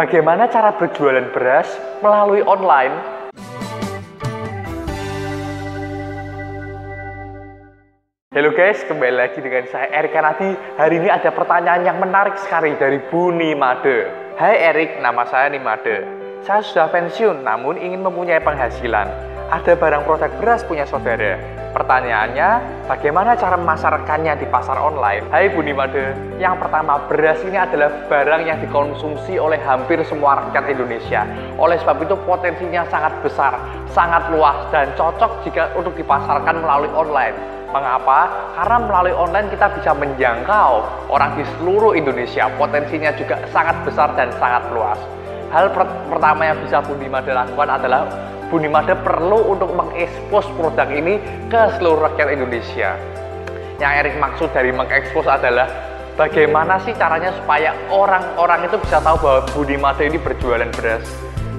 Bagaimana 0.00 0.48
cara 0.48 0.72
berjualan 0.80 1.28
beras 1.28 1.68
melalui 2.00 2.40
online? 2.40 2.96
Halo 8.32 8.48
guys, 8.56 8.80
kembali 8.88 9.12
lagi 9.12 9.44
dengan 9.44 9.68
saya 9.68 9.92
Erik 9.92 10.16
Kanadi. 10.16 10.56
Hari 10.80 11.04
ini 11.04 11.12
ada 11.12 11.28
pertanyaan 11.28 11.84
yang 11.84 12.00
menarik 12.00 12.32
sekali 12.40 12.72
dari 12.80 12.96
Buni 13.12 13.52
Made. 13.52 14.08
Hai 14.40 14.72
Erik, 14.72 15.04
nama 15.04 15.28
saya 15.28 15.52
Nimade. 15.52 16.08
Saya 16.48 16.64
sudah 16.64 16.88
pensiun 16.88 17.44
namun 17.44 17.76
ingin 17.76 18.00
mempunyai 18.00 18.40
penghasilan. 18.40 19.29
Ada 19.50 19.74
barang 19.74 20.06
produk 20.06 20.30
beras 20.38 20.62
punya 20.62 20.86
saudara. 20.86 21.34
Pertanyaannya, 21.74 22.62
bagaimana 22.86 23.34
cara 23.34 23.58
memasarkannya 23.58 24.38
di 24.38 24.46
pasar 24.46 24.78
online? 24.78 25.26
Hai 25.26 25.50
Buni 25.50 25.74
Made, 25.74 26.38
yang 26.38 26.54
pertama 26.54 27.02
beras 27.10 27.42
ini 27.42 27.58
adalah 27.58 27.90
barang 28.06 28.46
yang 28.46 28.62
dikonsumsi 28.62 29.42
oleh 29.42 29.58
hampir 29.66 29.98
semua 30.06 30.38
rakyat 30.38 30.70
Indonesia. 30.70 31.26
Oleh 31.58 31.82
sebab 31.82 31.98
itu 31.98 32.14
potensinya 32.30 32.86
sangat 32.94 33.10
besar, 33.26 33.58
sangat 33.90 34.30
luas 34.30 34.70
dan 34.70 34.86
cocok 34.94 35.42
jika 35.42 35.74
untuk 35.74 35.98
dipasarkan 35.98 36.62
melalui 36.62 36.94
online. 36.94 37.34
Mengapa? 37.74 38.30
Karena 38.54 38.86
melalui 38.86 39.14
online 39.18 39.50
kita 39.50 39.66
bisa 39.74 39.90
menjangkau 39.98 40.86
orang 41.10 41.34
di 41.34 41.42
seluruh 41.58 41.98
Indonesia. 41.98 42.46
Potensinya 42.54 43.10
juga 43.18 43.42
sangat 43.50 43.82
besar 43.82 44.14
dan 44.14 44.30
sangat 44.38 44.62
luas. 44.70 44.98
Hal 45.50 45.74
per 45.74 45.82
pertama 46.06 46.46
yang 46.46 46.62
bisa 46.62 46.78
Bunimade 46.78 47.34
lakukan 47.34 47.66
adalah 47.66 48.06
Bunimade 48.50 48.94
perlu 49.02 49.50
untuk 49.50 49.74
mengekspos 49.74 50.46
produk 50.54 50.86
ini 50.90 51.18
ke 51.50 51.74
seluruh 51.78 52.06
rakyat 52.06 52.38
Indonesia. 52.38 52.94
Yang 53.82 53.92
Erik 54.02 54.14
maksud 54.22 54.50
dari 54.54 54.70
mengekspos 54.70 55.26
adalah 55.26 55.66
bagaimana 56.14 56.78
sih 56.86 56.94
caranya 56.94 57.34
supaya 57.34 57.74
orang-orang 57.90 58.70
itu 58.70 58.78
bisa 58.78 59.02
tahu 59.02 59.18
bahwa 59.18 59.40
Bunimade 59.54 60.06
ini 60.06 60.18
berjualan 60.22 60.70
beras. 60.70 61.06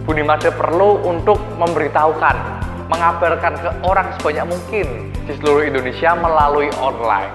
Bunimade 0.08 0.52
perlu 0.56 1.04
untuk 1.04 1.40
memberitahukan 1.60 2.36
mengabarkan 2.92 3.56
ke 3.56 3.70
orang 3.88 4.08
sebanyak 4.20 4.46
mungkin 4.52 4.88
di 5.24 5.32
seluruh 5.40 5.64
Indonesia 5.68 6.12
melalui 6.16 6.68
online. 6.80 7.32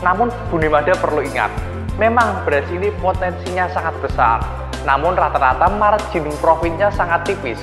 Namun 0.00 0.28
Buni 0.48 0.68
Mada 0.68 0.92
perlu 0.96 1.24
ingat, 1.24 1.52
memang 1.96 2.44
beras 2.44 2.64
ini 2.72 2.92
potensinya 3.00 3.68
sangat 3.72 3.96
besar, 4.04 4.40
namun 4.88 5.16
rata-rata 5.16 5.68
margin 5.68 6.26
profitnya 6.40 6.88
sangat 6.92 7.24
tipis. 7.28 7.60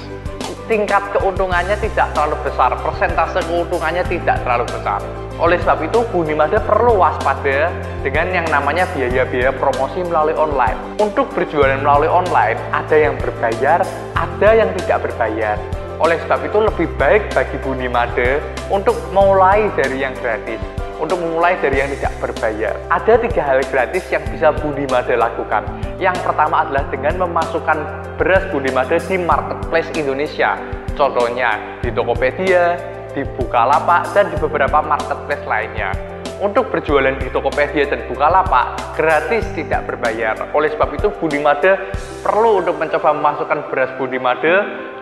Tingkat 0.67 1.15
keuntungannya 1.15 1.79
tidak 1.79 2.11
terlalu 2.11 2.35
besar, 2.43 2.75
persentase 2.83 3.39
keuntungannya 3.47 4.03
tidak 4.03 4.43
terlalu 4.43 4.67
besar. 4.67 4.99
Oleh 5.37 5.55
sebab 5.63 5.85
itu, 5.85 6.03
Buni 6.11 6.35
Mada 6.35 6.59
perlu 6.59 6.97
waspada 6.97 7.71
dengan 8.03 8.27
yang 8.35 8.47
namanya 8.51 8.83
biaya-biaya 8.91 9.55
promosi 9.55 10.03
melalui 10.03 10.35
online. 10.35 10.75
Untuk 10.99 11.31
berjualan 11.31 11.79
melalui 11.79 12.11
online, 12.11 12.59
ada 12.75 12.95
yang 12.99 13.15
berbayar, 13.21 13.79
ada 14.17 14.49
yang 14.51 14.73
tidak 14.81 15.07
berbayar. 15.07 15.55
Oleh 16.03 16.19
sebab 16.25 16.41
itu 16.45 16.57
lebih 16.57 16.87
baik 16.99 17.31
bagi 17.31 17.57
Buni 17.63 17.87
Made 17.87 18.41
untuk 18.67 18.97
mulai 19.15 19.71
dari 19.77 20.03
yang 20.03 20.17
gratis, 20.19 20.59
untuk 20.99 21.21
memulai 21.21 21.55
dari 21.63 21.79
yang 21.79 21.89
tidak 21.95 22.13
berbayar. 22.17 22.73
Ada 22.91 23.13
tiga 23.23 23.41
hal 23.45 23.63
gratis 23.71 24.03
yang 24.11 24.25
bisa 24.27 24.51
Buni 24.57 24.83
Made 24.89 25.15
lakukan. 25.15 25.63
Yang 25.97 26.29
pertama 26.29 26.61
adalah 26.61 26.85
dengan 26.93 27.25
memasukkan 27.25 27.77
beras 28.21 28.45
Buni 28.53 28.69
Made 28.69 29.01
di 29.09 29.17
marketplace 29.17 29.89
Indonesia. 29.97 30.53
Contohnya 30.93 31.81
di 31.81 31.89
Tokopedia, 31.89 32.77
di 33.17 33.25
Bukalapak, 33.25 34.13
dan 34.13 34.29
di 34.29 34.37
beberapa 34.37 34.77
marketplace 34.85 35.41
lainnya. 35.49 35.89
Untuk 36.37 36.69
berjualan 36.69 37.17
di 37.17 37.33
Tokopedia 37.33 37.89
dan 37.89 38.05
Bukalapak 38.05 38.93
gratis 38.93 39.41
tidak 39.57 39.89
berbayar. 39.89 40.37
Oleh 40.53 40.69
sebab 40.69 40.93
itu 40.93 41.09
Budi 41.17 41.41
Made 41.41 41.89
perlu 42.21 42.61
untuk 42.61 42.77
mencoba 42.77 43.17
memasukkan 43.17 43.73
beras 43.73 43.89
Budi 43.97 44.21
Made 44.21 44.53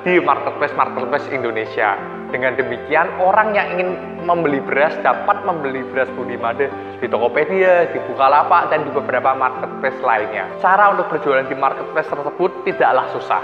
di 0.08 0.16
marketplace-marketplace 0.24 1.28
Indonesia. 1.36 2.15
Dengan 2.36 2.52
demikian 2.60 3.08
orang 3.24 3.56
yang 3.56 3.80
ingin 3.80 3.96
membeli 4.28 4.60
beras 4.60 4.92
dapat 5.00 5.48
membeli 5.48 5.88
beras 5.88 6.12
Budi 6.20 6.36
Made 6.36 6.68
di 7.00 7.08
Tokopedia, 7.08 7.88
di 7.96 8.00
Bukalapak 8.12 8.76
dan 8.76 8.84
di 8.84 8.92
beberapa 8.92 9.32
marketplace 9.32 9.96
lainnya. 10.04 10.44
Cara 10.60 10.92
untuk 10.92 11.08
berjualan 11.08 11.48
di 11.48 11.56
marketplace 11.56 12.12
tersebut 12.12 12.52
tidaklah 12.68 13.08
susah. 13.16 13.40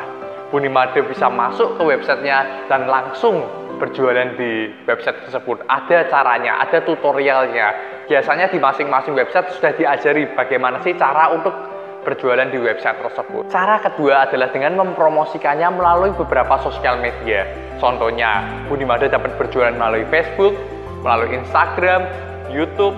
Budi 0.52 0.68
Made 0.68 1.08
bisa 1.08 1.32
masuk 1.32 1.80
ke 1.80 1.88
websitenya 1.88 2.68
dan 2.68 2.92
langsung 2.92 3.48
berjualan 3.80 4.36
di 4.36 4.76
website 4.84 5.24
tersebut. 5.24 5.64
Ada 5.72 6.12
caranya, 6.12 6.60
ada 6.60 6.84
tutorialnya. 6.84 7.72
Biasanya 8.12 8.52
di 8.52 8.60
masing-masing 8.60 9.16
website 9.16 9.56
sudah 9.56 9.72
diajari 9.72 10.28
bagaimana 10.36 10.84
sih 10.84 11.00
cara 11.00 11.32
untuk 11.32 11.56
berjualan 12.02 12.50
di 12.50 12.58
website 12.58 13.02
tersebut. 13.02 13.48
Cara 13.50 13.82
kedua 13.82 14.30
adalah 14.30 14.50
dengan 14.50 14.78
mempromosikannya 14.82 15.70
melalui 15.74 16.12
beberapa 16.18 16.58
sosial 16.62 17.00
media. 17.00 17.46
Contohnya, 17.78 18.46
Bunimada 18.70 19.10
dapat 19.10 19.34
berjualan 19.42 19.74
melalui 19.74 20.06
Facebook, 20.10 20.54
melalui 21.02 21.38
Instagram, 21.38 22.06
YouTube, 22.54 22.94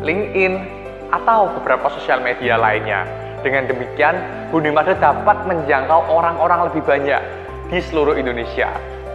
LinkedIn, 0.00 0.60
atau 1.12 1.52
beberapa 1.60 1.92
sosial 1.92 2.24
media 2.24 2.56
lainnya. 2.56 3.04
Dengan 3.44 3.68
demikian, 3.68 4.16
Bunimada 4.48 4.96
dapat 4.96 5.44
menjangkau 5.44 6.08
orang-orang 6.08 6.72
lebih 6.72 6.82
banyak 6.86 7.20
di 7.68 7.78
seluruh 7.80 8.16
Indonesia. 8.16 8.72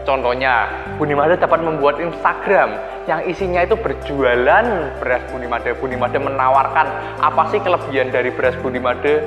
Contohnya, 0.08 0.72
Bunimada 0.96 1.36
dapat 1.36 1.60
membuat 1.60 2.00
Instagram 2.00 2.80
yang 3.12 3.28
isinya 3.28 3.68
itu 3.68 3.76
berjualan 3.76 4.66
beras 5.04 5.24
Bunimada. 5.28 5.76
Bunimada 5.76 6.16
menawarkan 6.16 6.88
apa 7.20 7.52
sih 7.52 7.60
kelebihan 7.60 8.08
dari 8.08 8.32
beras 8.32 8.56
Bunimada. 8.64 9.20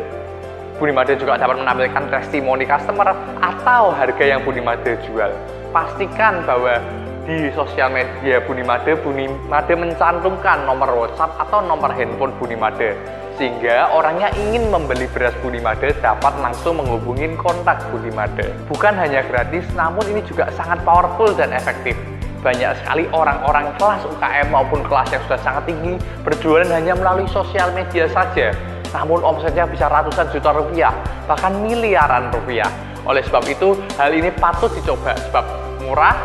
Bunimada 0.81 1.13
juga 1.21 1.37
dapat 1.37 1.61
menampilkan 1.61 2.09
testimoni 2.09 2.65
customer 2.65 3.13
atau 3.45 3.93
harga 3.93 4.25
yang 4.25 4.41
Bunimada 4.41 4.97
jual. 5.05 5.29
Pastikan 5.69 6.49
bahwa 6.49 6.81
di 7.29 7.53
sosial 7.53 7.93
media 7.93 8.41
Bunimade, 8.41 8.97
Bunimade 9.05 9.77
mencantumkan 9.77 10.65
nomor 10.65 10.97
WhatsApp 10.97 11.37
atau 11.45 11.61
nomor 11.61 11.93
handphone 11.93 12.33
Bunimade 12.41 12.97
sehingga 13.41 13.89
orangnya 13.97 14.29
ingin 14.37 14.69
membeli 14.69 15.09
beras 15.17 15.33
Bunimade 15.41 15.97
dapat 16.05 16.37
langsung 16.45 16.77
menghubungi 16.77 17.25
kontak 17.41 17.81
Bunimade. 17.89 18.53
Bukan 18.69 18.93
hanya 19.01 19.25
gratis, 19.25 19.65
namun 19.73 20.05
ini 20.13 20.21
juga 20.29 20.53
sangat 20.53 20.85
powerful 20.85 21.33
dan 21.33 21.49
efektif. 21.57 21.97
Banyak 22.45 22.85
sekali 22.85 23.09
orang-orang 23.17 23.73
kelas 23.81 24.05
UKM 24.05 24.53
maupun 24.53 24.85
kelas 24.85 25.09
yang 25.17 25.25
sudah 25.25 25.41
sangat 25.41 25.73
tinggi 25.73 25.97
berjualan 26.21 26.69
hanya 26.69 26.93
melalui 26.93 27.25
sosial 27.33 27.73
media 27.73 28.05
saja. 28.13 28.53
Namun 28.93 29.25
omsetnya 29.25 29.65
bisa 29.65 29.89
ratusan 29.89 30.29
juta 30.37 30.53
rupiah, 30.53 30.93
bahkan 31.25 31.57
miliaran 31.65 32.29
rupiah. 32.37 32.69
Oleh 33.09 33.25
sebab 33.25 33.49
itu, 33.49 33.73
hal 33.97 34.13
ini 34.13 34.29
patut 34.37 34.69
dicoba 34.77 35.17
sebab 35.17 35.45
murah, 35.81 36.17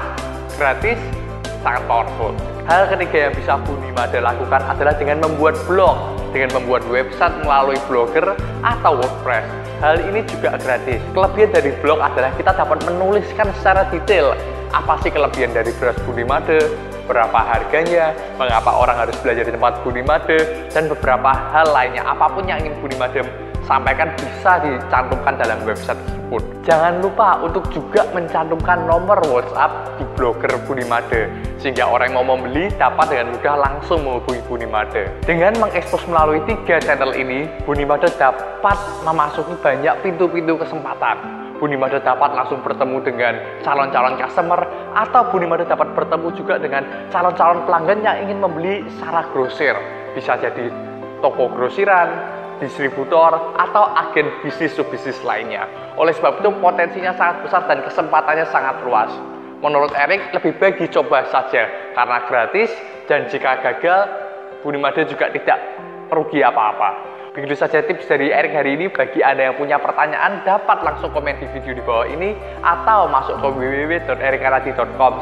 gratis, 0.59 0.99
sangat 1.63 1.79
powerful. 1.87 2.35
Hal 2.67 2.91
ketiga 2.91 3.31
yang 3.31 3.33
bisa 3.39 3.55
Bunimade 3.63 4.19
lakukan 4.19 4.59
adalah 4.67 4.99
dengan 4.99 5.23
membuat 5.23 5.55
blog 5.63 6.14
dengan 6.35 6.51
membuat 6.59 6.83
website 6.91 7.31
melalui 7.47 7.79
blogger 7.87 8.35
atau 8.59 8.99
WordPress. 8.99 9.47
Hal 9.79 10.03
ini 10.03 10.27
juga 10.27 10.59
gratis. 10.59 10.99
Kelebihan 11.15 11.55
dari 11.55 11.71
blog 11.79 12.03
adalah 12.03 12.35
kita 12.35 12.51
dapat 12.51 12.83
menuliskan 12.83 13.55
secara 13.55 13.87
detail 13.87 14.35
apa 14.75 14.99
sih 14.99 15.07
kelebihan 15.07 15.55
dari 15.55 15.71
beras 15.79 15.95
Bunimade, 16.03 16.59
berapa 17.07 17.39
harganya, 17.39 18.11
mengapa 18.35 18.75
orang 18.75 19.07
harus 19.07 19.15
belajar 19.23 19.47
di 19.47 19.55
tempat 19.55 19.79
Bunimade, 19.87 20.67
dan 20.75 20.91
beberapa 20.91 21.31
hal 21.31 21.71
lainnya. 21.71 22.03
Apa 22.03 22.27
pun 22.27 22.43
yang 22.43 22.59
ingin 22.59 22.75
Bunimade 22.83 23.23
sampaikan 23.65 24.13
bisa 24.15 24.61
dicantumkan 24.61 25.35
dalam 25.41 25.57
website 25.65 25.97
tersebut. 26.05 26.41
Jangan 26.65 27.01
lupa 27.01 27.41
untuk 27.41 27.65
juga 27.69 28.05
mencantumkan 28.13 28.85
nomor 28.89 29.21
WhatsApp 29.29 30.01
di 30.01 30.05
blogger 30.17 30.53
Bunimade 30.65 31.29
sehingga 31.61 31.89
orang 31.89 32.13
yang 32.13 32.25
mau 32.25 32.37
membeli 32.37 32.69
dapat 32.77 33.09
dengan 33.13 33.33
mudah 33.33 33.55
langsung 33.57 34.05
menghubungi 34.05 34.41
Bunimade. 34.45 35.03
Dengan 35.25 35.53
mengekspos 35.61 36.05
melalui 36.09 36.41
tiga 36.45 36.81
channel 36.81 37.13
ini, 37.17 37.49
Bunimade 37.65 38.09
dapat 38.17 38.77
memasuki 39.05 39.53
banyak 39.61 39.93
pintu-pintu 40.05 40.57
kesempatan. 40.61 41.45
Bunimade 41.55 42.03
dapat 42.03 42.35
langsung 42.35 42.59
bertemu 42.61 42.97
dengan 43.01 43.33
calon-calon 43.63 44.19
customer 44.19 44.59
atau 44.93 45.21
Bunimade 45.31 45.65
dapat 45.65 45.87
bertemu 45.95 46.27
juga 46.35 46.59
dengan 46.61 46.83
calon-calon 47.09 47.63
pelanggan 47.63 47.99
yang 48.03 48.17
ingin 48.27 48.37
membeli 48.43 48.83
secara 48.97 49.23
grosir. 49.31 49.73
Bisa 50.13 50.35
jadi 50.35 50.67
toko 51.23 51.47
grosiran, 51.51 52.11
distributor, 52.59 53.55
atau 53.55 53.83
agen 53.95 54.29
bisnis 54.43 54.75
bisnis 54.91 55.19
lainnya. 55.23 55.67
Oleh 55.95 56.11
sebab 56.15 56.43
itu 56.43 56.49
potensinya 56.59 57.15
sangat 57.15 57.45
besar 57.47 57.61
dan 57.67 57.83
kesempatannya 57.83 58.45
sangat 58.51 58.79
luas. 58.83 59.11
Menurut 59.63 59.95
Erik, 59.95 60.35
lebih 60.35 60.53
baik 60.59 60.75
dicoba 60.77 61.25
saja 61.31 61.65
karena 61.95 62.17
gratis 62.27 62.69
dan 63.07 63.25
jika 63.31 63.63
gagal, 63.63 64.07
Bunimade 64.65 65.05
juga 65.05 65.29
tidak 65.29 65.61
rugi 66.09 66.41
apa-apa. 66.41 67.15
Begitu 67.35 67.53
saja 67.59 67.83
tips 67.83 68.07
dari 68.07 68.31
Erik 68.31 68.55
hari 68.55 68.79
ini. 68.79 68.87
Bagi 68.87 69.19
Anda 69.19 69.51
yang 69.51 69.59
punya 69.59 69.75
pertanyaan, 69.75 70.41
dapat 70.47 70.81
langsung 70.87 71.11
komen 71.11 71.35
di 71.35 71.45
video 71.51 71.75
di 71.75 71.83
bawah 71.83 72.07
ini 72.07 72.31
atau 72.63 73.11
masuk 73.11 73.35
ke 73.43 73.47
www.erikaradi.com 73.51 75.13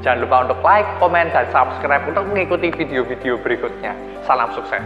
Jangan 0.00 0.18
lupa 0.24 0.36
untuk 0.48 0.58
like, 0.64 0.88
komen, 0.96 1.28
dan 1.28 1.44
subscribe 1.52 2.08
untuk 2.08 2.24
mengikuti 2.24 2.72
video-video 2.72 3.36
berikutnya. 3.36 3.92
Salam 4.24 4.48
sukses! 4.56 4.80